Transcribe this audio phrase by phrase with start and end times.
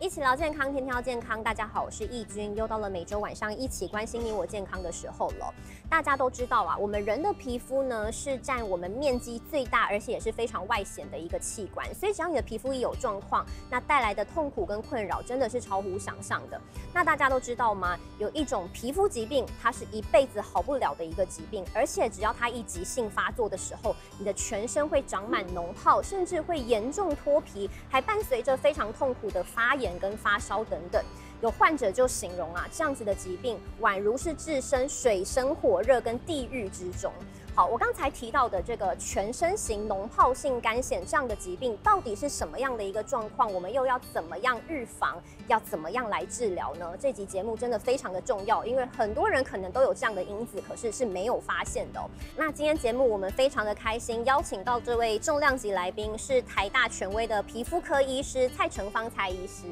[0.00, 1.40] 一起聊健康，天天要健康。
[1.42, 5.54] 大家好，我是易君，又到了每周晚上一起关心你我健康的时候了。
[5.88, 11.94] 大家都知道啊，我们人的皮肤呢是占我们面积最大，而且也是非常外显的一个器官。
[11.94, 16.60] 所以只要你的皮肤一有状况，那带来的痛苦跟困扰真的是超乎想象的。
[16.92, 17.96] 那大家都知道吗？
[18.18, 31.02] 有一种皮肤疾病，它是一辈子好不了的一个疾病，而且只要它一急性发作的时候，你的全身会长满脓泡，甚至会严重脱皮，还伴随着非常痛苦的发炎跟发烧等等。
[31.40, 37.12] 有患者就形容啊，这样子的疾病宛如是置身水深火热跟地狱之中。
[37.56, 43.52] 好，我刚才提到的这个全身型脓泡性干癣这样的疾病，到底是什么样的一个状况？
[43.54, 45.22] 我们又要怎么样预防？
[45.46, 46.96] 要怎么样来治疗呢？
[46.98, 52.00] 这集节目真的非常的重要，因为很多人可能都有这样的因子，可是是没有发现的。
[52.36, 59.62] 那今天节目我们非常的开心，邀请到这位重量级来宾是台大权威的皮肤科医师蔡成芳蔡医师。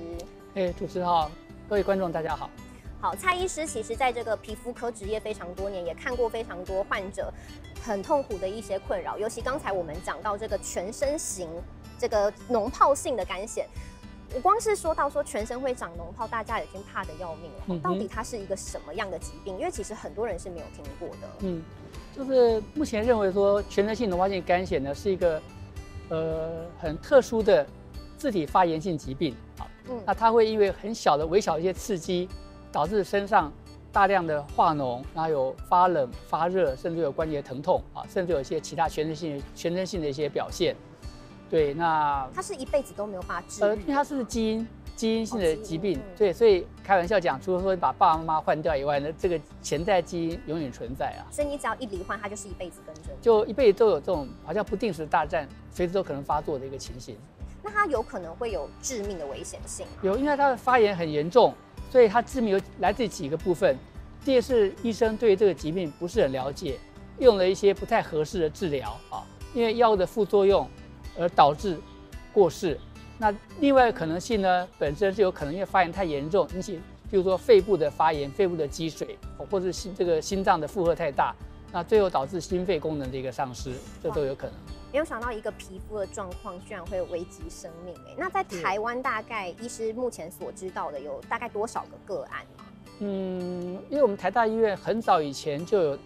[0.54, 1.28] 哎，主持人好。
[1.68, 2.48] 各位观众，大家好。
[3.02, 7.34] 好，蔡医师其实在这个皮肤科职业非常多年，也看过非常多患者
[7.82, 9.18] 很痛苦的一些困扰。
[9.18, 11.48] 尤其刚才我们讲到这个全身型
[11.98, 13.64] 这个脓泡性的干癣，
[14.32, 17.80] 我光是说到说全身会长脓泡，大家已经怕的要命了。
[17.80, 19.58] 到底它是一个什么样的疾病？
[19.58, 21.28] 因为其实很多人是没有听过的。
[21.40, 21.60] 嗯，
[22.16, 25.42] 就是目前认为说全身性脓泡性干癣呢是一个
[26.08, 27.66] 呃很特殊的
[28.16, 29.34] 自体发炎性疾病
[29.88, 30.00] 嗯。
[30.06, 32.28] 那它会因为很小的微小一些刺激，
[32.72, 33.52] 导致身上
[33.92, 40.74] 大量的化脓，然后有发冷、发热，甚至有关节疼痛啊，甚至有一些其他全身性、全身性的一些表现。
[41.50, 51.28] 对，那它是一辈子都没有办法治呃，因为它是基因基因性的疾病，对，所以开玩笑讲，除了说把爸爸妈妈换掉以外呢，这个潜在基因永远存在啊。
[51.30, 57.18] 所以你只要一罹患，它就是一辈子跟着，就一辈子都有这种好像不定时大战，随时都可能发作的一个情形。
[57.62, 61.54] 那它有可能会有致命的危险性有，因为它的发炎很严重，
[61.92, 63.76] 所以它致命有来自几个部分。
[64.24, 66.78] 第一是医生对这个疾病不是很了解，
[67.18, 69.22] 用了一些不太合适的治疗啊，
[69.52, 70.66] 因为药物的副作用
[71.18, 71.76] 而导致
[72.32, 72.78] 过世。
[73.18, 79.18] 那另外可能性呢，本身是有可能因为发炎太严重，引起，比如说肺部的发炎、肺部的积水，
[79.50, 81.34] 或者是心这个心脏的负荷太大，
[81.70, 83.70] 那最后导致心肺功能的一个丧失，
[84.02, 84.54] 这都有可能。
[84.92, 88.14] 没有想到一个皮肤的状况居然会危及生命哎！
[88.18, 92.64] 那在台湾大概医师目前所知道的有大概多少个个案吗？
[92.98, 95.98] 嗯，因为我们台大医院很早以前就有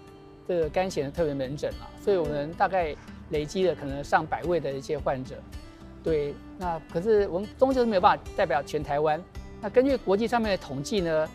[0.47, 2.95] 这个肝癣的特别门诊了，所以我们大概
[3.31, 5.35] 累积了可能上百位的一些患者。
[6.05, 9.21] 对，那可是我们终究是没有办法代表全台湾。
[9.61, 11.29] 那根据国际上面的统计呢，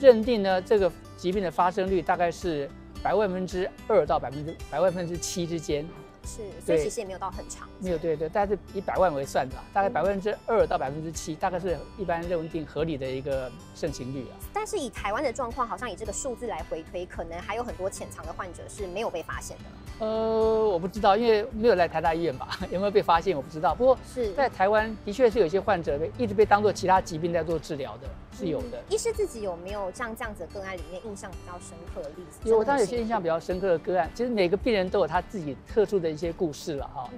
[0.00, 2.70] 认定呢这个疾病的发生率大概是
[3.02, 5.84] 百万分之二到百分之百万分之七之间。
[6.24, 7.68] 是，所以其实也没有到很长。
[7.78, 14.34] 没有，对对，大概是以百万为算的，大概百分之二到百分之七，大概是一般认定合理的一个盛行率啊。
[14.52, 19.64] 但是以台湾的状况，好像以这个数字来回推，可能还有很多潜藏的患者是没有被发现的。
[20.02, 23.72] 呃，我不知道，因为没有来台大医院吧， 有没有被发现我不知道。
[23.72, 28.08] 不过是在台湾的确是有些患者被一直被当做其他疾病在做治疗的。
[28.36, 28.82] 是有的。
[28.88, 32.50] 医师自己有没有像这样子的个案里面印象比较深刻的例子？
[32.50, 34.10] 有，当然有些印象比较深刻的个案。
[34.12, 37.08] 其实每个病人都有他自己特殊的一些故事了哈。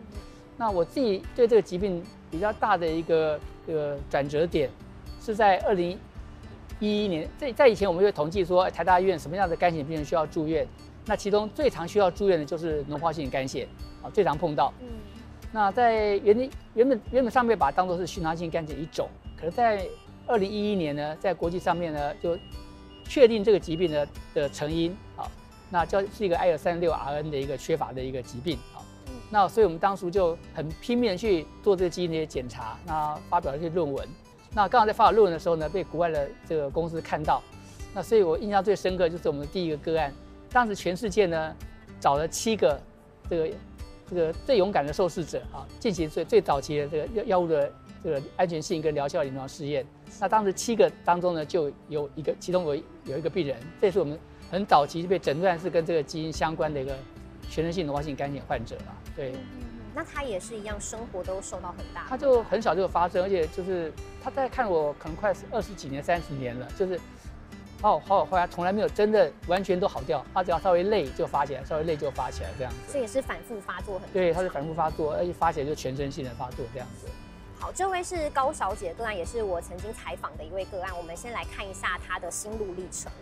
[0.58, 4.68] 那我自己对这个疾病比较大的一个呃转折点，
[5.22, 5.98] 是在二零
[6.80, 7.26] 一一年。
[7.38, 10.66] 在在以前，我们会统计说台大医院什么样的肝癣病人需要住院。
[11.06, 13.68] 那其中最常需要住院的就是脓泡性肝腺
[14.02, 14.72] 啊，最常碰到。
[14.80, 14.88] 嗯。
[15.52, 19.86] 那在原原本原本上面把它当做是循环性肝炎一种，可是，在
[20.26, 22.36] 二零一一年呢，在国际上面呢，就
[23.04, 25.30] 确定这个疾病的的成因啊，
[25.70, 28.82] 那叫是一个 I 三六 RN 的一个缺乏的一个疾病啊。
[29.30, 34.08] 那所以我们当初就很拼命去做这个基因的检查，那发表了一些论文。
[34.54, 37.42] 那刚好在发表论文的时候呢，被国外的这个公司看到。
[37.94, 40.12] 那所以我印象最深刻就是我们的第一个个案，
[40.54, 41.56] 当时全世界呢
[41.98, 42.80] 找了七个
[43.28, 43.50] 这个
[44.08, 47.70] 这个最勇敢的受试者啊，进行最最早期的这个药药物的。
[48.04, 49.82] 这个安全性跟疗效临床试验，
[50.20, 52.74] 那当时七个当中呢，就有一个，其中有
[53.06, 54.18] 有一个病人，这是我们
[54.50, 56.94] 很早期就被诊断是跟这个基因相关的一个
[57.48, 58.94] 全身性脓化性肝炎患者了。
[59.16, 59.32] 对，
[59.94, 62.04] 那他也是一样，生活都受到很大。
[62.06, 63.90] 他就很小就发生，而且就是
[64.22, 67.00] 他在看我可能快二十几年、三十年了，就是
[67.84, 72.78] 好好好，后来从来没有真的完全都好掉，他只要稍微累就发起来，稍微累就发起来这样子。
[72.90, 74.08] 这也是反复发作很。
[74.10, 77.06] 对，他是反复发作，而且发起来就全身性的发作这样子。
[77.60, 80.96] 好，这位是高小姐个案，也是我曾经采访的一位个案。
[80.96, 83.12] 我们先来看一下她的心路历程。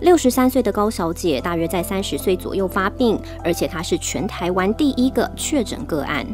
[0.00, 6.26] 六十三岁的高小姐，大约在三十岁左右发病，而且她是全台湾第一个确诊个案。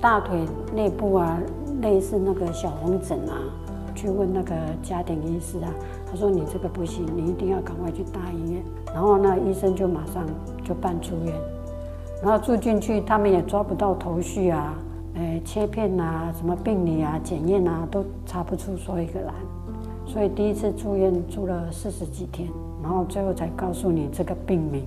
[0.00, 0.38] 大腿
[0.72, 1.40] 内部啊，
[1.82, 3.42] 类似那个小红疹啊，
[3.94, 5.70] 去问那个家庭医师啊，
[6.10, 8.62] 他说你这个不行，你一定要赶快去大医院。
[8.92, 10.24] 然后那医生就马上
[10.62, 11.34] 就办住院，
[12.22, 14.74] 然后住进去，他们也抓不到头绪啊，
[15.14, 19.32] 诶，切片啊，什么病理啊，检验啊，都查不出说一个来。
[20.06, 22.48] 所以第一次住院住了四十几天，
[22.82, 24.84] 然后最后才告诉你这个病名。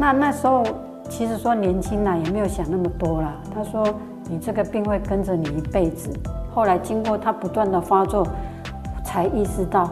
[0.00, 0.64] 那那时候
[1.10, 3.36] 其实说年轻啦，也没有想那么多啦。
[3.54, 3.86] 他说
[4.30, 6.08] 你这个病会跟着你一辈子。
[6.54, 8.26] 后来经过他不断的发作，
[9.04, 9.88] 才意识到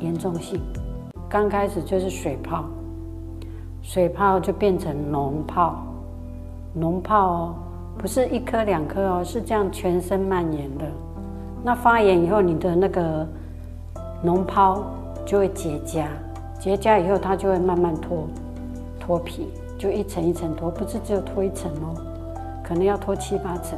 [0.00, 0.60] 严重性。
[1.28, 2.64] 刚开始就是水泡，
[3.82, 5.82] 水泡就变成脓泡，
[6.78, 7.54] 脓泡哦，
[7.98, 10.84] 不是一颗两颗哦，是这样全身蔓延的。
[11.64, 13.26] 那发炎以后，你的那个
[14.24, 14.84] 脓泡
[15.24, 16.04] 就会结痂，
[16.60, 18.28] 结痂以后它就会慢慢脱
[19.00, 21.94] 脱皮，就一层一层脱，不是只有脱一层哦，
[22.62, 23.76] 可能要脱七八层。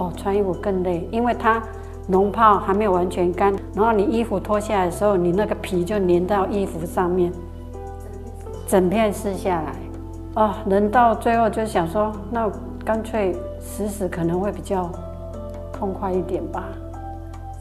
[0.00, 1.62] 哦，穿衣服更累，因为它。
[2.10, 7.30] 脓泡还没有完全干，然后你衣服脱下来的时候，你那个皮就粘到衣服上面，
[8.66, 9.74] 整片撕下来。
[10.34, 12.50] 哦，人到最后就想说，那
[12.84, 14.90] 干脆死死可能会比较
[15.72, 16.64] 痛快一点吧。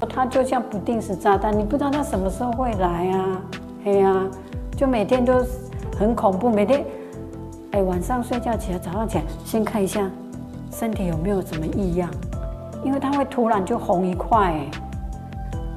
[0.09, 3.41] 它就像不定时炸弹，你不知道它什么时候会来啊？
[3.85, 4.25] 嘿呀，
[4.75, 5.45] 就每天都
[5.95, 6.83] 很恐怖，每天，
[7.73, 10.09] 哎，晚上睡觉起来，早上起来先看一下
[10.71, 12.09] 身体有没有什么异样。
[12.83, 14.69] 因为它会突然就红一块，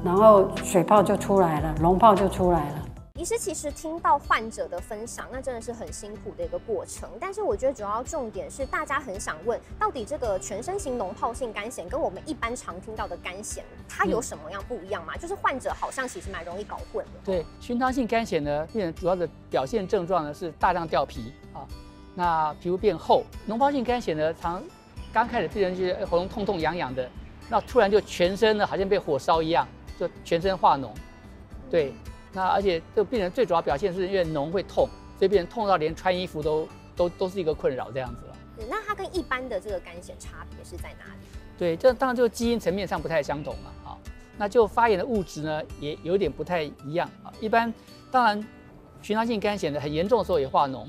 [0.03, 2.79] 然后水泡就出来了，脓泡就出来了。
[3.15, 7.07] 医师其实听到患者的分享，那真的是很辛苦的一个过程。
[7.19, 15.15] 但是我觉得主要重点是，大家很想问，到底这个全身型脓泡性肝炎跟我们一般常听到的肝炎，它有什么样不一样吗？
[15.15, 17.11] 就是患者好像其实蛮容易搞混的。
[17.23, 21.67] 对，寻常性肝炎呢，病人主要的表现症状呢是大量掉皮啊，
[22.15, 23.23] 那皮肤变厚。
[23.47, 24.61] 脓泡性肝炎呢，常
[25.13, 27.07] 刚开始病人觉得喉咙痛痛痒痒的，
[27.47, 29.67] 那突然就全身呢好像被火烧一样，
[29.99, 30.89] 就全身化脓。
[31.69, 31.93] 对，
[32.31, 34.89] 那而且这个病人最主要表现是因为脓会痛，
[35.19, 38.35] 所以病人痛到连穿衣服都都都是一个困扰这样子了。
[38.67, 41.27] 那它跟一般的这个肝炎差别是在哪里？
[41.59, 43.97] 对，这当然就基因层面上不太相同了啊。
[44.35, 47.31] 那就发炎的物质呢也有点不太一样啊。
[47.39, 47.71] 一般
[48.09, 48.43] 当然
[49.03, 50.87] 寻常性肝炎的很严重的时候也化脓。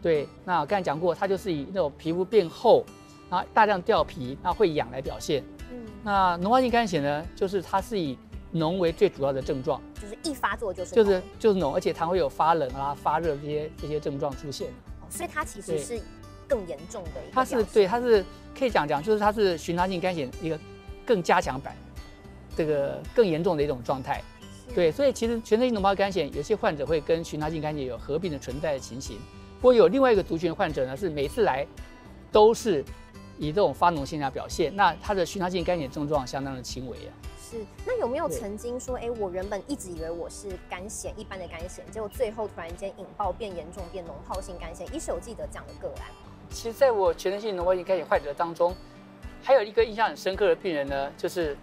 [0.00, 2.84] 对，那我刚才讲过，它就是以那种皮肤变厚。
[3.30, 5.44] 啊，大量掉皮，那会痒来表现。
[5.70, 8.16] 嗯，那脓化性肝炎呢，就是它是以
[8.54, 14.68] 脓为最主要的症状，就是一发作就是就是就是脓，而且它会有发冷啊、发热这些这些症状出现。
[15.00, 16.00] 哦，所以它其实是
[16.48, 17.20] 更严重的。
[17.30, 18.24] 它是对，它是
[18.58, 20.58] 可以讲讲，就是它是寻常性肝炎一个
[21.04, 21.76] 更加强版，
[22.56, 24.22] 这个更严重的一种状态。
[24.74, 29.18] 对，所以其实全身性脓包肝炎有些患者会跟寻常性肝炎有合并的存在的情形。
[29.60, 31.66] 不过有另外一个族群患者呢，是每次来
[32.32, 32.82] 都是。
[33.38, 37.10] 以这种发脓现象表现，那他的寻常性肝炎症状相当的轻微啊。
[37.40, 44.94] 是，那有没有曾经说，哎，我原本一直以为我是肝炎，一般的肝炎，结果最后突然间引爆变严重，变脓泡性肝炎？
[44.94, 46.10] 医师有记得这样的个案？
[46.50, 48.74] 其实在我全身性脓泡性肝炎患者当中，
[49.42, 51.56] 还有一个印象很深刻的病人呢，就是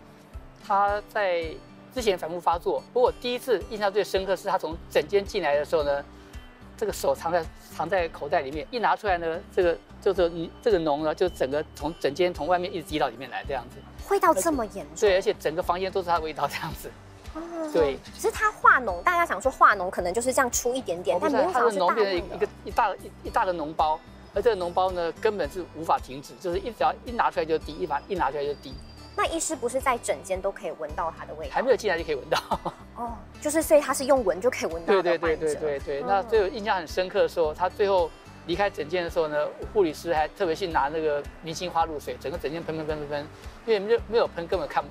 [0.66, 1.46] 他在
[1.94, 6.04] 之前反复发作，不过第一次印象最深刻是他从诊间进来的时候呢。
[6.78, 7.44] 这个手藏在
[7.76, 13.78] 藏在口袋里面，一拿出来呢，这个就是你这个脓呢，就整个从整间从外面一直滴到里面来，这样子。
[14.10, 14.96] 味道这么严重？
[15.02, 16.92] 对，而且整个房间都是它的味道，这样子。
[17.34, 17.42] 哦。
[17.74, 17.98] 对。
[18.14, 24.00] 只是它化脓，大家想说化脓可能就是这样出一点点，但没有它的脓变成一个一大一一大的脓包，
[24.34, 28.74] 而这个脓包呢根本是无法停止，就是一只要一拿出来就滴，一把一拿出来就滴。
[29.16, 31.54] 那医师不是在整间都可以闻到它的味道？
[31.54, 32.38] 还没有进来就可以闻到。
[32.96, 34.94] 哦，就是所以他是用闻就可以闻到。
[34.94, 36.04] 对对对对对对。
[36.04, 38.10] 那最有印象很深刻的时候，他最后
[38.46, 43.28] 离开整间的时候呢，护理师还特别去拿那个明星花露水，整个整间喷喷喷喷喷，
[43.66, 44.84] 因为没有没有喷根本看。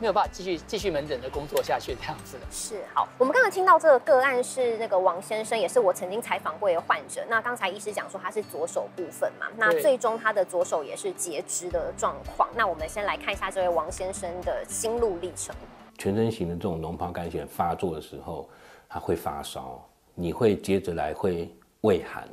[0.00, 2.46] 没有办法继续继续门诊的工作下去，这样子的。
[2.50, 7.24] 是好，我们刚刚听到这个个案是那个王先生，也是我曾经采访过一个患者。
[7.28, 12.48] 那刚才医师讲说他是左手部分嘛，那最终他的左手也是截肢的状况。
[12.54, 15.54] 那我们先来看一下这位王先生的心路历程。
[15.96, 18.48] 全身型的这种脓疱肝炎发作的时候，
[18.88, 22.28] 他会发烧，你会接着来会畏寒，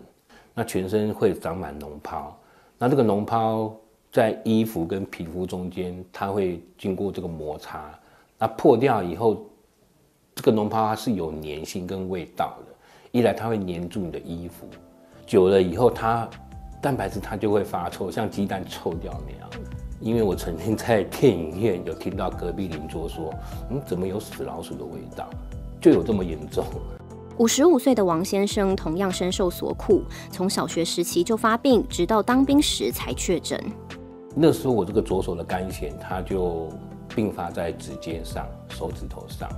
[0.54, 2.40] 那全身会长满脓泡，
[2.78, 3.76] 那这个脓泡。
[4.16, 7.94] 在衣服跟皮肤中间，它会经过这个摩擦，
[8.40, 9.46] 那破掉以后，
[10.34, 12.74] 这个脓泡它是有粘性跟味道的。
[13.12, 14.70] 一来它会粘住你的衣服，
[15.26, 16.30] 久了以后它
[16.82, 19.50] 蛋白质它就会发臭，像鸡蛋臭掉那样。
[20.00, 23.34] 因为我曾经在电影院有听到隔壁邻桌说
[23.70, 25.30] ：“嗯，怎么有死老鼠的味道？”
[25.82, 26.64] 就有这么严重。
[27.38, 33.62] 五十五岁的王先生同样深受所苦，从小学时期就发病，直到当兵时才确诊。
[34.36, 36.70] 那时候我这个左手的肝癣，它就
[37.16, 39.50] 并发在指尖上、手指头上。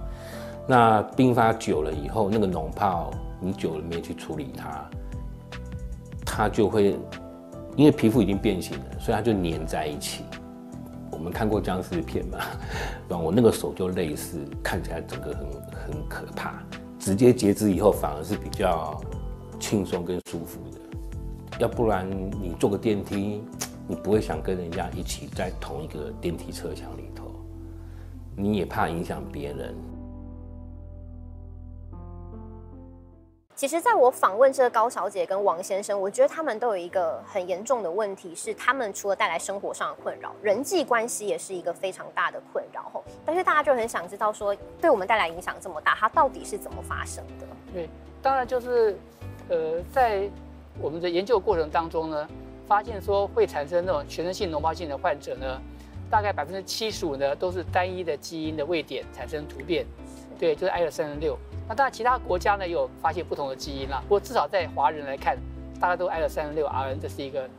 [0.68, 4.86] 那并发久了以后，那个脓泡你久了没去处理它，
[6.26, 6.96] 它就会
[7.76, 10.24] 因为皮肤已经变形了，所以它就粘在一起。
[11.10, 12.38] 我们看过僵尸片嘛？
[13.08, 13.18] 对吧？
[13.18, 16.62] 我那个手就类似，看起来整个很很可怕。
[17.00, 19.00] 直接截肢以后，反而是比较
[19.60, 20.80] 轻松跟舒服的。
[21.60, 22.08] 要不然
[22.40, 23.42] 你坐个电梯，
[23.88, 27.32] 你不会想跟人家一起在同一个电梯车厢里头，
[28.36, 29.74] 你也怕影响别人。
[33.56, 42.84] 其实，在我访问这个高小姐跟王先生，我觉得他们都有一个很严重的问题，是他们除了带来生活上的困扰，人际关系也是一个非常大的困扰。
[42.94, 47.48] 吼，但是大家就很想知道，说对我们带来影响这么大，它到底是怎么发生的？
[47.74, 47.90] 对，
[48.22, 48.96] 当然就是，
[49.50, 50.30] 呃，在
[50.80, 52.28] 我们的研究过程当中呢，
[52.68, 55.62] 发现说会产生那种全身性脓包性的患者呢，
[56.10, 59.86] 大概百分之七十五呢都是单一的基因的位点产生突变，
[60.38, 61.38] 对，就是 I 二三零六。
[61.70, 64.02] 那当然，其他国家呢也有发现不同的基因啦。
[64.04, 65.38] 不过至少在华人来看，
[65.80, 67.50] 大家都挨了三十六 RN，这是一个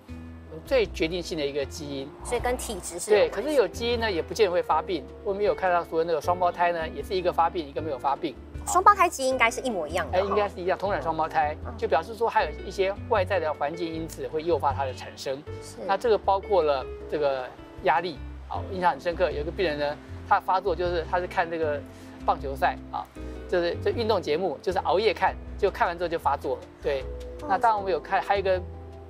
[0.64, 2.08] 最决定性的一个基因。
[2.24, 3.10] 所以跟体质是。
[3.10, 5.04] 对，可是有基因呢，也不见得会发病。
[5.24, 8.34] 我们有看到说那个双胞胎呢，也是一个发病，一个没有发病。
[8.68, 10.18] 双胞胎基因应该是一模一样的。
[10.18, 15.34] 哎，应该是一样，同卵双胞胎，就表示说还有一些外在的环境因子会诱发它的产生。
[15.62, 15.78] 是。
[15.86, 17.48] 那这个包括了这个
[17.84, 19.30] 压力，好，印象很深刻。
[19.30, 19.96] 有个病人呢，
[20.28, 21.80] 他发作就是他是看这个
[22.26, 23.02] 棒球赛啊。
[23.50, 26.62] 就是这运动节目，就是熬夜看，就看完之后就发作了。
[26.82, 27.02] 对，
[27.48, 28.60] 那当然我们有看，还有一个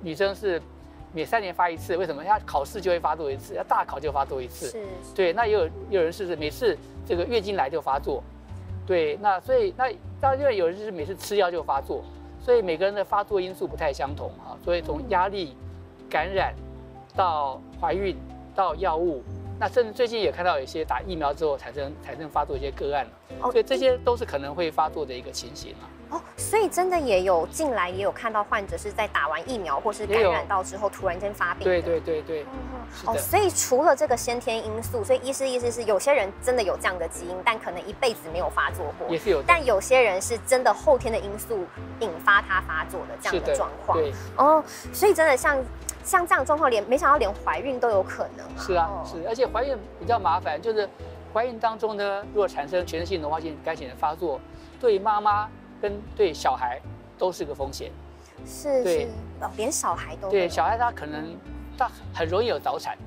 [0.01, 0.61] 女生是
[1.11, 2.23] 每三年发一次，为什么？
[2.23, 4.67] 她考试就会发作一次，要大考就发作一次。
[4.67, 4.85] 是。
[5.13, 8.23] 对，那也有有人是每次这个月经来就发作。
[8.89, 9.87] 对，那所以那
[10.19, 12.03] 当然有人是每次吃药就发作，
[12.43, 14.57] 所以每个人的发作因素不太相同啊。
[14.65, 15.55] 所以从压力、
[16.09, 16.55] 感染
[17.15, 18.17] 到怀孕
[18.55, 19.21] 到药物。
[19.59, 25.85] 那甚至最近也看到有些打疫苗之后产生产生发作一些个案了，所以这些都是可能会发作的一个情形啊。
[26.09, 31.63] 哦，所以真的也有进来也有看到患者是在打完疫苗或是感染到之后突然间发病。
[31.63, 32.45] 对对对对。
[33.05, 39.07] 哦，所以除了这个先天因素，所以医师意思是有些人真的有这样的基因，但可能一辈子没有发作过。
[39.09, 39.43] 也是有。
[39.43, 41.65] 但有些人是真的后天的因素
[41.99, 43.97] 引发他发作的这样的状况。
[43.97, 44.11] 对。
[44.37, 44.63] 哦，
[44.93, 45.57] 所以真的像。
[46.01, 48.57] 像这样状况，连没想到连怀孕都有可能。
[48.57, 50.89] 是啊，是，而且怀孕比较麻烦，就是
[51.31, 54.39] 怀孕当中呢，如果产生全身性脓化性肝炎的发作，
[54.79, 55.47] 对妈妈
[55.81, 56.79] 跟对小孩
[57.17, 57.91] 都是个风险。
[58.45, 59.07] 是，对，
[59.57, 61.35] 连小孩都对小孩他可能
[61.77, 62.97] 他很容易有早产，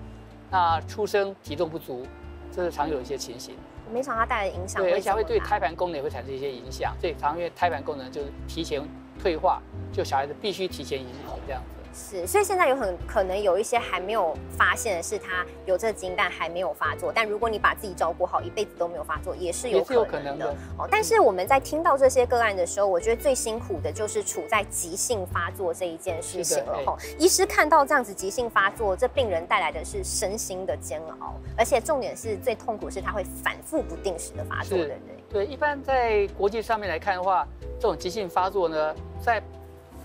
[0.50, 2.07] 那出生体重不足，
[2.55, 3.57] 这是常有一些情形。
[3.93, 6.97] 没想到它带来的影响，对，而且会对胎盘功能也会产生一些影响。
[6.99, 8.83] 所以常因为胎盘功能就是提前
[9.21, 9.61] 退化，
[9.93, 11.82] 就小孩子必须提前引好这样子。
[11.95, 17.13] 是，所以现在有很可能有一些还没有发现的是他有这个基因，但还没有发作。
[17.15, 20.55] 但如果你把自己照顾好，一辈子都没有发作，也是有可能的。
[20.79, 26.79] 哦，但是我们在听到这些个案的时候，我觉得最辛苦的就是处在急性发作这一件事情了。
[26.87, 35.45] 哈，医师看到这样子急性发作，这病人带来的是身心的煎熬，而且重点是最痛苦是他会反复不定时的发作，对不对？
[35.45, 37.47] 对，一般在国际上面来看的话，
[37.79, 39.43] 这种急性发作呢，在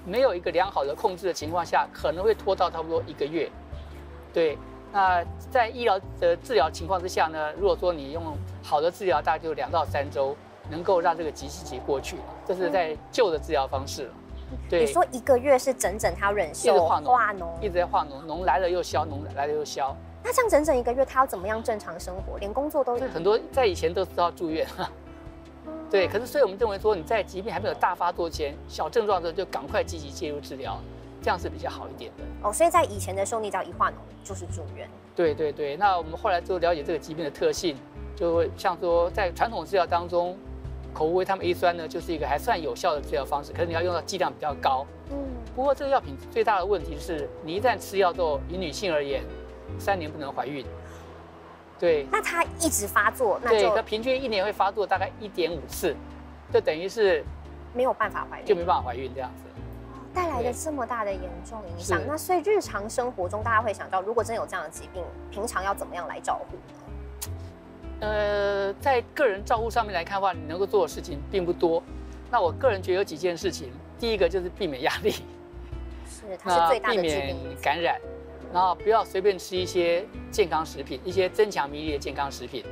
[0.07, 3.49] 没有一个良好的控制的情况下，可能会拖到差不多一个月。
[4.33, 4.57] 对，
[4.93, 5.21] 那
[5.51, 8.23] 在医疗的治疗情况之下呢，如果说你用
[8.63, 10.33] 好的治疗，大概就两到三周，
[10.69, 12.15] 能够让这个急性期过去。
[12.47, 14.13] 这是在旧的治疗方式了。
[14.69, 19.93] 对，你说一个月是整整他要忍受化脓，一直在化脓，脓来了又消，脓来了又消。
[20.23, 22.37] 那这样整整一个月，他要怎么样正常生活？
[22.37, 24.65] 连工作都很多，在以前都知道住院。
[25.89, 30.77] 对，可是所以我们认为说你在疾病还没有大发作前，小症状的时候就赶快积极介入治疗，
[31.22, 32.24] 这样是比较好一点的。
[32.44, 34.89] 哦，所以在以前的时候，你只要一化脓就是住院。
[35.15, 37.77] 对对对，那我们后来就了解这个疾病的特性，
[38.15, 40.38] 就会像说在传统治疗当中，
[40.94, 44.86] 口服维他命 A 酸呢就是一个还算有效的治疗方式，可是你要用到剂量比较高。
[45.10, 45.17] 嗯。
[45.56, 49.24] 不过这个药品最大的问题是，你一旦吃药之后，以女性而言，
[49.79, 50.65] 三年不能怀孕。
[51.79, 55.96] 对，那它一直发作，那对，他平均一年会发作大概一点五次，
[56.51, 57.24] 就等于是
[57.74, 59.62] 没有办法怀孕，就没办法怀孕这样子，
[60.13, 62.01] 带来的这么大的严重影响。
[62.07, 67.29] 那所以日常生活中，大家会想到，如果真有这样的疾病，平常要怎么样来照顾呢？
[68.00, 71.81] 呃，在个人照顾上面来看的话，你能够做的事情并不多。
[72.31, 75.12] 那我个人觉得有几件事情，第一个就是避免压力，
[76.05, 78.00] 是它是最大的疾病感染。
[78.54, 82.63] 然后不要随便吃一些健康食品，一些增强免疫力的健康食品。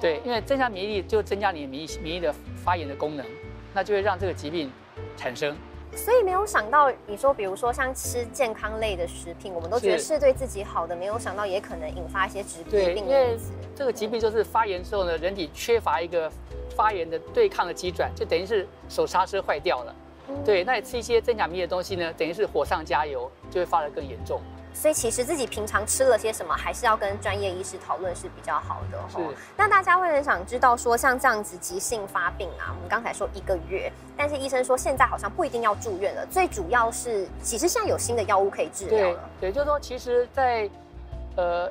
[0.00, 3.24] 对，因为增强免疫力就增加你免疫免疫的发炎的功能，
[3.72, 4.70] 那就会让这个疾病
[5.16, 5.56] 产生。
[5.96, 13.52] 所以没有想到，你说比如说像吃健康类的食品，我们都觉得是是对自己好的，没有想到也可能引发一些疾对，病因为因子。
[13.76, 16.30] 这个疾病就是发炎之后呢，人体缺乏一个
[16.74, 19.94] 发炎的对抗的机转，就等于是手刹车坏掉了。
[20.28, 24.40] 嗯对，那你吃一些增强免疫的东西呢，等于是火上加油，就会发得更严重。
[24.74, 29.32] 所以其实自己平常吃了些什么，还是要跟专业医师讨论是比较好的是哦。
[29.56, 39.16] 那大家会很想知道说，像这样子急性发病啊，我们刚才说一个月，但是医生说现在好像不一定要住院了，最主要是其实现在有新的药物可以治疗。
[39.40, 40.68] 对，就是说，其实在，
[41.36, 41.70] 呃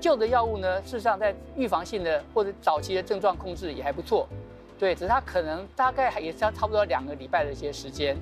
[0.00, 4.28] 旧的药物呢，事实上在预防性的或者早期的症状控制也还不错。
[4.78, 8.16] 对，只是它可能大概也是要差不多两个礼拜的一些时间。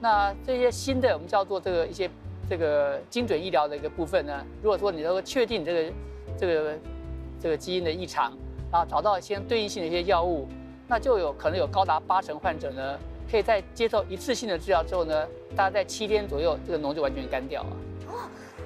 [0.00, 2.10] 那这些新的我们叫做这个一些
[2.48, 5.92] 这个精准医疗的一个部分呢，如果说你能够确定这个
[6.38, 6.78] 这个
[7.40, 8.32] 这个基因的异常，
[8.70, 10.48] 然后找到一些对应性的一些药物，
[10.86, 12.98] 那就有可能有高达八成患者呢，
[13.30, 17.76] 可以在接受一次性的治疗之后呢，大概在七天左右，这个脓就完全干掉了。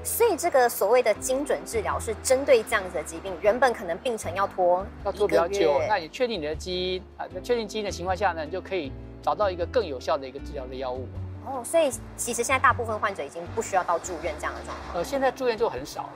[0.05, 11.07] 所以这个所谓的精准治疗是针对这样子的疾病，原本可能病程要拖要拖比较久，那你确定你的基因啊，在确定基因的情况下呢，你就可以找到一个更有效的一个治疗的药物。
[11.49, 14.97] 哦，所以其实现在大部分患者已经不需要到住院这样的状况。
[14.97, 16.13] 呃，现在住院就很少了，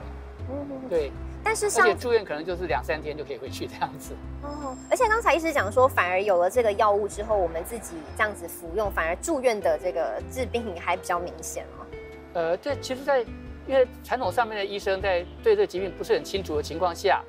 [0.51, 1.11] 嗯，对，
[1.43, 4.13] 但是像而且住院可能就是两三天就可以回去这样子。
[4.43, 11.85] 哦，而且刚才医师讲说，反而有了这个药物之后，我们自己这样子服用，反而住院的这个治病还比较明显哦。
[12.33, 13.21] 呃，这其实在，
[13.65, 17.23] 因为传统上面的医生在对这个疾病不是很清楚的情况下，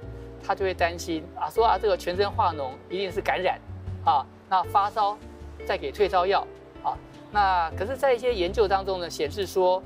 [0.46, 3.58] 他就会担心啊，说啊这个全身化脓一定是感染，
[4.04, 5.16] 啊，那发烧
[5.66, 6.46] 再给退烧药啊，
[7.34, 9.82] 那可是，在一些研究当中呢，显示说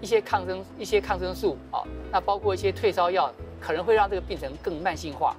[0.00, 3.28] 一些抗生一些抗生素啊，那包括一些退烧药，
[3.60, 5.34] 可能会让这个病程更慢性化。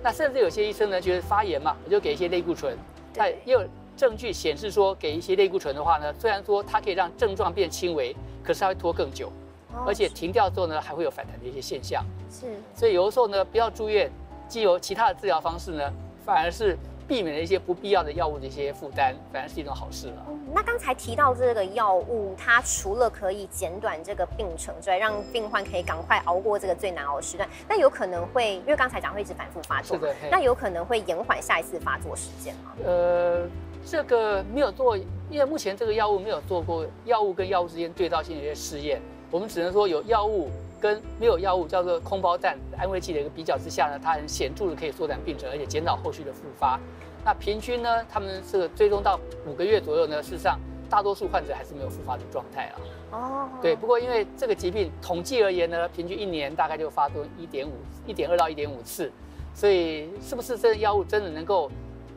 [0.00, 2.78] 那甚至有些医生呢，觉得发炎嘛，我就给一些类固醇。
[3.16, 3.64] 那对也有
[3.96, 8.14] 证据显示说，给一些类固醇的话呢，虽然说它可以让症状变轻微，
[8.44, 9.26] 可是它会拖更久，
[9.74, 12.04] 哦而且停掉之后呢，还会有反弹的一些现象。
[12.30, 14.08] 是所以有的时候呢，不要住院，
[14.46, 15.92] 既有其他的治疗方式呢，
[16.24, 16.78] 反而是
[17.08, 20.26] 避免了一些不必要的药物的一些负担，反而是一种好事了。
[20.28, 32.72] 嗯那刚才提到这个药物，它除了可以减短这个病程之外，让病患可以赶快熬过这个最难熬的时段，那有可能会，因为刚才讲会一直反复发作嘛，是的，那有可能会延缓下一次发作时间吗？
[32.86, 33.46] 呃，
[33.84, 34.96] 这个没有做，
[35.28, 38.98] 因为目前这个药物没有做过药物跟药物之间对照性的一些试验，
[39.30, 40.48] 我们只能说有药物
[40.80, 46.78] 跟没有药物叫做空包弹安慰剂的一个比较之下呢，它很显著的可以缩短病程，而且减少后续的复发。
[47.24, 50.58] 那平均呢，他们这个追踪到五个月左右呢，事实上
[50.88, 52.74] 大多数患者还是没有复发的状态啊。
[53.10, 57.72] 哦，对，不过因为这个疾病统计而言呢，平均一年大概就发作一点五、
[58.06, 59.10] 一点二到一点五次，
[59.54, 61.70] 所以是不是这个药物真的能够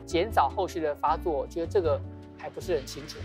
[0.06, 1.32] 减少后续的发作？
[1.32, 2.00] 我觉得这个
[2.38, 3.18] 还不是很清楚。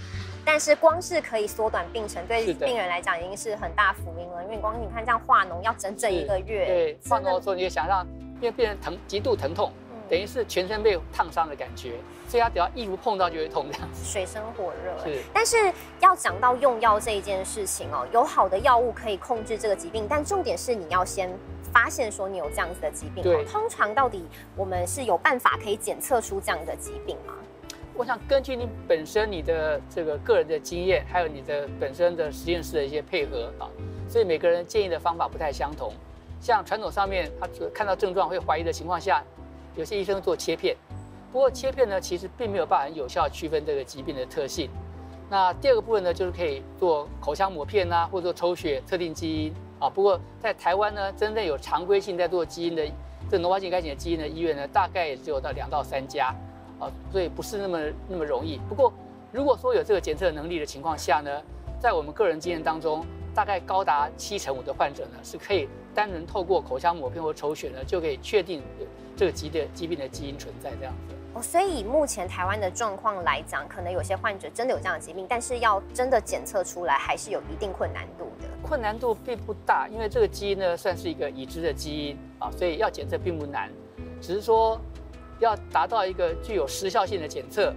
[0.45, 4.43] 但是光是可以缩短病程，对病人来讲已经是很大福音了。
[4.43, 8.05] 因为光你看这样化脓要整整一个月，对，化脓的时候你也想让，
[8.35, 11.93] 因为病人疼极度疼痛，嗯等于是全身被烫伤的感觉，
[12.27, 14.03] 所以他只要衣服碰到就会痛这样子。
[14.05, 15.03] 水深火热。
[15.03, 21.27] 是，但是要讲到用药这一件事情哦，有好的药物可以控制这个疾病，但重点是你要先
[21.73, 23.25] 发现说你有这样子的疾病、哦。
[23.25, 24.23] 对通常到底
[24.55, 27.33] 我们是有办法可以检测出这样的疾病吗？
[27.97, 33.71] 我想根据你本身你的这个个人的经验，还有你的本身的实验室的一些配合啊，
[34.09, 35.93] 所以每个人建议的方法不太相同。
[36.41, 39.23] 像传统上面，他看到症状会怀疑的情况下，
[39.77, 40.75] 有些医生做切片，
[41.31, 44.69] 不过切片呢，其实并没有办法很有效区分这个疾病的特性。
[45.29, 49.89] 那第二个部分呢，就是可以做口腔抹片啊，或者做抽血测定基因啊。
[49.89, 52.85] 不过在台湾呢，真正有常规性在做基因的
[53.31, 56.35] 这脓包性肝炎的基因的医院呢，大概也只有到两到三家。
[56.79, 58.59] 啊，所以不是那么那么容易。
[58.69, 58.91] 不过，
[59.31, 61.29] 如果说有这个检测能力的情况下呢，
[61.79, 68.61] 在我们个人经验当中，大概高达七成五的患者呢，是可以单纯透过口腔抹片或抽血呢，就可以确定
[69.15, 71.15] 这个疾的疾病的基因存在这样子。
[71.33, 78.47] 哦，所以以目前台湾的状况来讲，可能有些患者真的有这样的疾病，但是要真的检测出来，还是有一定困难度的。
[78.63, 83.69] 困难度并不大，因为这个基因呢算是一个已知的基因啊，所以要检测并不难，
[84.21, 84.79] 只是说
[85.39, 87.73] 要达到一个具有时效性的检测，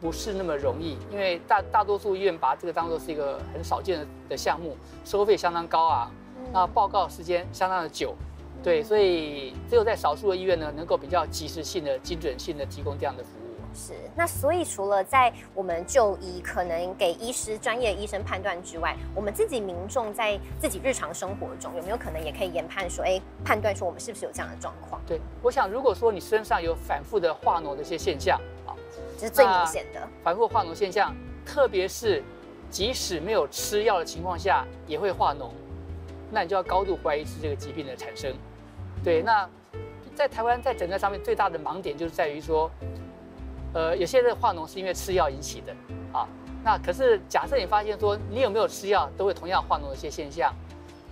[0.00, 6.10] 不是那么容易，因为大大多数医院把这个当做是一个很少见的的项目，收费相当高啊，
[6.52, 8.14] 那报告时间相当的久，
[8.62, 13.49] 对，所以只有在少数的医院呢，能够比较及时性的、精准性的提供这样的服务。
[13.74, 25.00] 是，那所以除了在我们就医可能给医师专业医生判断之外，我们自己民众在自己日常生活中有没有可能也可以研判说，哎，判断说我们是不是有这样的状况？
[25.06, 28.74] 对，我想如果说你身上有反复的化脓的一些现象啊，
[29.16, 30.06] 这是最明显的。
[30.22, 31.14] 反复化脓现象，
[31.46, 32.22] 特别是
[32.68, 35.50] 即使没有吃药的情况下也会化脓，
[36.30, 38.34] 那你就要高度怀疑是这个疾病的产生。
[39.02, 39.48] 对，那
[40.14, 42.70] 在台湾在诊断上面最大的盲点就是在于说，
[43.72, 45.72] 呃，有些人化脓是因为吃药引起的
[46.12, 46.26] 啊。
[46.62, 50.52] 那可是假设你发现说你有没有吃药都会同样化脓的一些现象，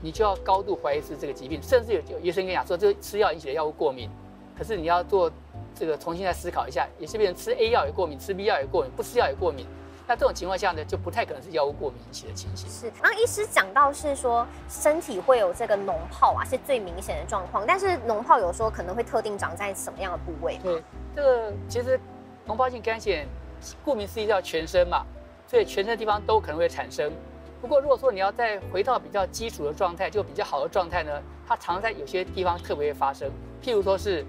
[0.02, 4.10] 你就要高度怀疑是这个疾病，甚至有有医生跟你讲说这吃药引起的药物过敏，
[4.56, 5.30] 可是你要做
[5.74, 9.66] 这个重新再思考一下，有些病人吃 A 药也过敏，吃 B 药也过敏，不吃药也过敏。
[10.06, 12.68] 那这种情况下呢，就不太可能是药物过敏引起的情形。
[12.70, 17.64] 是，然后医师讲到是说身体会有这个脓泡啊，是最明显的状况。
[17.66, 20.58] 但是脓泡有时候可能会特定长在什么样的部位？
[20.62, 20.82] 对，
[21.14, 22.00] 这个其实
[22.48, 23.28] 脓泡性肝炎，
[23.84, 25.04] 顾名思义叫全身嘛，
[25.46, 27.12] 所以全身的地方都可能会产生。
[27.60, 33.30] 不过如果说你要再回到比较基础的状态，就比较好的状态呢，它常在有些地方特别会发生。
[33.62, 34.24] 譬如说是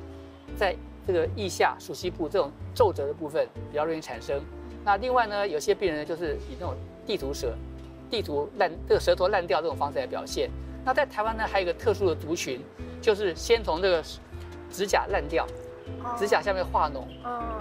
[0.58, 0.76] 在
[1.08, 4.42] 这个腋下、属膝部这种皱褶的部分比较容易产生。
[4.84, 7.56] 那另外呢，有些病人，就是以那种地图舌、
[8.10, 10.50] 地图烂这个舌头烂掉这种方式来表现。
[10.84, 12.60] 那在台湾呢，还有一个特殊的族群，
[13.02, 14.04] 就是先从这个
[14.72, 15.46] 指甲烂掉，
[16.18, 17.04] 指甲下面化脓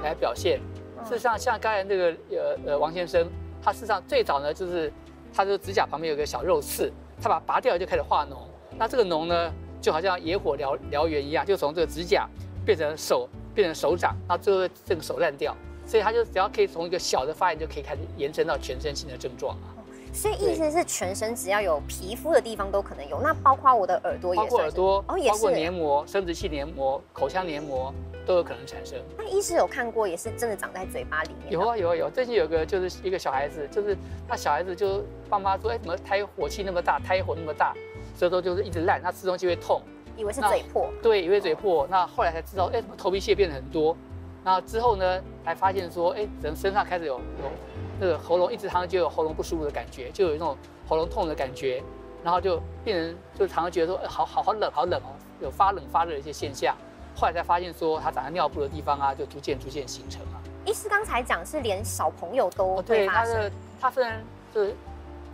[0.02, 0.60] 来表现。
[1.04, 3.26] 事实上，像刚才那个呃呃王先生，
[3.62, 4.92] 他事实上最早呢，就是
[5.32, 8.36] 他的指甲旁边有个小肉刺，他把它拔掉就开始化脓。
[8.76, 12.28] 那这个脓呢，就好像野火燎燎原一样，就从这个指甲
[12.64, 15.56] 变成手，变成手掌，那最后这个手烂掉。
[15.86, 19.72] 所以他就只要可以从一个小的发炎就可以开始延伸到全身性的症状啊。
[20.12, 27.94] 所以意思是全身只要有皮肤的地方都可能有，那包括我的耳朵也包括耳朵哦，包括黏膜、生殖器黏膜、口腔黏膜
[28.28, 28.98] 都有可能产生。
[29.16, 31.50] 那医师有看过，也是真的长在嘴巴里面。
[31.50, 33.96] 有啊有啊有，最近有个就是一个小孩子，就是
[34.28, 37.74] 他小孩子就爸妈说，哎，怎么胎火气那么大，胎火那么大，
[38.18, 39.80] 舌头就是一直烂，他吃东西会痛，
[40.14, 40.90] 以为是嘴破。
[41.02, 43.96] 对，以为嘴破，那后来才知道，哎，怎么头皮屑变得很多。
[44.44, 47.50] 那之后呢，才发现说，哎，人身上开始有有
[47.98, 50.54] 那个喉咙一直常就有喉咙不舒服的感觉，就有那种
[50.86, 51.82] 喉咙痛的感觉，
[52.22, 56.76] 然后就病人就常常觉得说，好好好冷好冷哦，有发冷发热的一些现象。
[57.18, 60.40] 后来才发现说，他长在尿布的地方啊，就逐渐逐渐形成了。
[60.64, 64.76] 医师刚才讲是连小朋友都会发生，他的他分是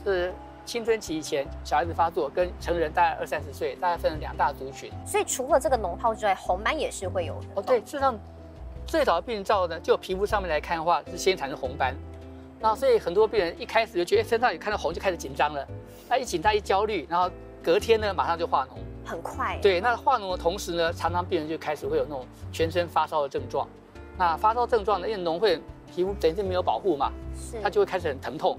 [0.02, 0.32] 是
[0.64, 4.90] 青春期以前小孩子发作，跟成人大概二三十岁，大概分成两大族群。
[5.04, 7.46] 所以除了这个脓疱之外，红斑也是会有的。
[7.56, 8.18] 哦，对，事实上。
[8.86, 11.94] 最早的病灶呢，就皮肤上面来看的话，是先产生红斑，
[12.60, 15.66] 那所以很多病人一开始就觉得身上有看到红就开始紧张了，
[16.06, 17.30] 那一紧张一焦虑，然后
[17.62, 19.58] 隔天呢马上就化脓，很快。
[19.60, 23.68] 对，那化脓的同时呢，常常病人就开始会有那种全身发烧的症状，
[24.18, 25.60] 那发烧症状呢，因为脓会
[25.94, 28.58] 皮肤本身没有保护嘛，是，它就会开始很疼痛，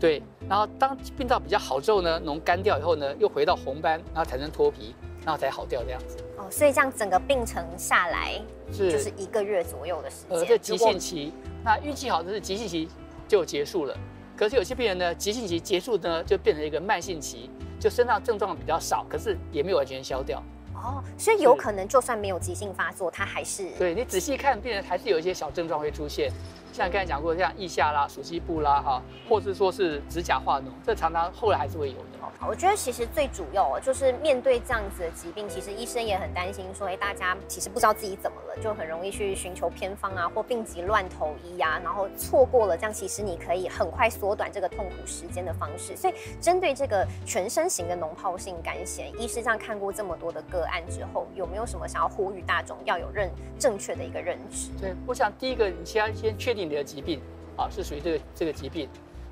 [0.00, 4.94] 对，然后当病灶比较好之后呢，脓干掉以后呢，又回到红斑，然后产生脱皮。
[5.24, 10.36] 然后才好掉这样子哦，所以这样整个病程下来是就是一个月左右的时间。
[10.36, 12.88] 呃，这急性期，那运气好的是急性期
[13.28, 13.96] 就结束了。
[14.42, 20.42] 可是有些病人呢，急性期结束呢，就变成一个慢性期，就身上症状比较少，可是也没有完全消掉。
[20.74, 26.28] 哦，所以有可能就算没有急性发作，它还是对你仔细看，病人还是有一些小症状会出现。
[26.72, 32.11] 像刚才讲过，像腋下啦、手膝部啦，哈，或是说是指甲化脓，这常常后来还是会有的。
[32.46, 45.96] 我觉得其实最主要就是面对这样子的疾病，其实医生也很担心，说哎，大家其实不知道自己怎么了，就很容易去寻求偏方啊，或病急乱投医呀，然后错过了这样其实你可以很快缩短这个痛苦时间的方式。
[45.96, 54.70] 所以针对这个全身型的脓疱性肝炎，医师这样看过这么多的个案之后，有没有什么想要呼吁大众要有认正确的一个认知？
[54.80, 57.20] 对，我想第一个，你先先确定你的疾病
[57.56, 58.88] 啊，是属于这个这个疾病。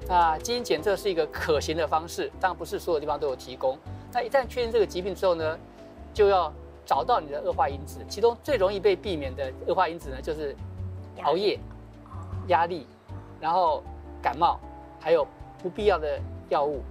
[0.08, 3.78] 那基因检测是一个可行的方式，当然不是所有地方都有提供。
[4.12, 5.58] 那一旦确定这个疾病之后呢，
[6.12, 6.52] 就要
[6.84, 8.00] 找到你的恶化因子。
[8.08, 10.56] 其中最容易被避免的恶化因子呢，就是
[11.22, 11.58] 熬夜、
[12.48, 12.86] 压力，
[13.40, 13.84] 然后
[14.20, 14.58] 感冒，
[14.98, 15.24] 还有
[15.62, 16.82] 不必要的药物，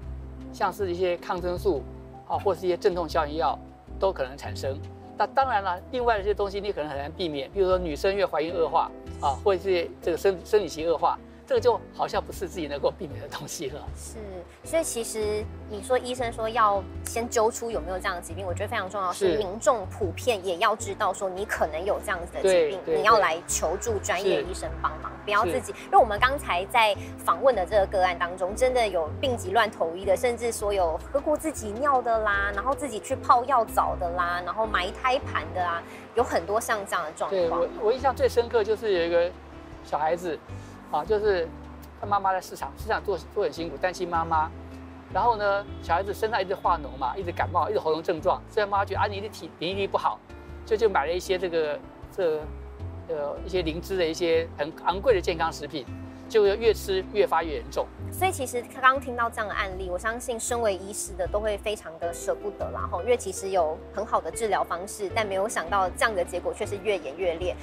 [0.54, 1.84] 像是一些抗生素
[2.26, 3.60] 啊，或是一些镇痛消炎药，
[4.00, 4.80] 都可能产生。
[5.18, 11.20] 那当然了，另外的一些东西你可能很难避免，比如说女生越怀孕恶化啊，或者是这个生生理期恶化。
[11.50, 13.82] 这个就好像不是自己能够避免的东西了。
[13.98, 14.20] 是，
[14.64, 19.12] 所以其实你说医生说要先揪出有没有这样的疾病，我觉得非常重要。
[19.12, 25.74] 是民众普遍也要知道说你可能有这样子的疾病，你要来求助专业医生帮忙，不要自己。
[25.86, 35.82] 因为我们刚才在访问的这个个案当中，真的有病急乱投医的，甚至说有喝过自己尿的啦，然后自己去泡药澡的啦，然后埋胎盘的啊，
[36.14, 37.42] 有很多像这样的状况。
[37.42, 39.32] 对我，我印象最深刻就是有一个
[39.84, 40.38] 小孩子。
[40.92, 41.48] 啊，就是
[42.00, 44.50] 他妈妈在市场，市场做做很辛苦，担心妈妈。
[45.12, 48.42] 然后呢，小孩子身上一直化脓嘛，一直感冒，一直喉咙症状。
[48.50, 50.20] 所以妈妈觉得啊，你的体免疫力不好，
[50.66, 51.80] 就就买了一些这个
[52.12, 52.40] 这
[53.08, 55.86] 呃一些灵芝的一些很昂贵的健康食品。
[56.30, 57.86] 就越吃越发越严重。
[58.12, 67.56] 所以其实刚刚听到这样的案例，我相信身为医师的都会非常的舍不得啦吼，因为其实有很好的治疗方式，但没有想到这样的结果却是越演越烈。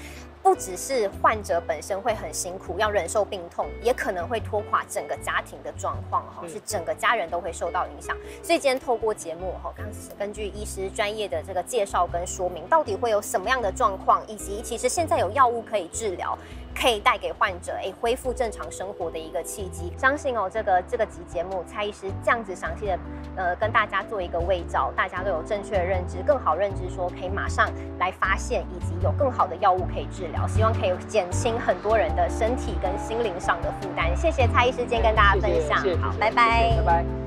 [0.42, 8.16] 不只是患者本身会很辛苦，要忍受病痛，也可能会拖垮整个家庭的状况哈，是整个家人都会受到影响。
[8.44, 9.84] 所以今天透过节目哈，刚
[10.16, 16.38] 根据医师专业的这个介绍跟说明，到底会有什么样的状况，以及其实现在有药物可以治疗。
[16.78, 19.92] 可以带给患者诶恢复正常生活的一个契机。
[19.96, 22.98] 相信哦，这个这个集节目蔡医师这样子详细的
[23.36, 30.46] 呃跟大家做一个卫照，大家都有正确的认知，更好认知说可以马上来发现，以及有更好的药物可以治疗。
[30.46, 34.14] 希望可以减轻很多人的身体跟心灵上的负担。
[34.16, 37.25] 谢谢蔡医师今天跟大家分享，好，拜拜，拜拜。